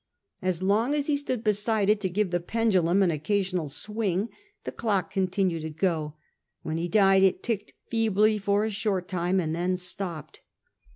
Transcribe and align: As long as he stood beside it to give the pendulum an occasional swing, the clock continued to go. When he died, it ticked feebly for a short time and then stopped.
As 0.41 0.63
long 0.63 0.95
as 0.95 1.05
he 1.05 1.15
stood 1.15 1.43
beside 1.43 1.87
it 1.87 2.01
to 2.01 2.09
give 2.09 2.31
the 2.31 2.39
pendulum 2.39 3.03
an 3.03 3.11
occasional 3.11 3.69
swing, 3.69 4.29
the 4.63 4.71
clock 4.71 5.11
continued 5.11 5.61
to 5.61 5.69
go. 5.69 6.15
When 6.63 6.77
he 6.79 6.87
died, 6.87 7.21
it 7.21 7.43
ticked 7.43 7.73
feebly 7.85 8.39
for 8.39 8.65
a 8.65 8.71
short 8.71 9.07
time 9.07 9.39
and 9.39 9.55
then 9.55 9.77
stopped. 9.77 10.41